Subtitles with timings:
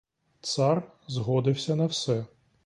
[0.41, 2.25] Цар згодився на все.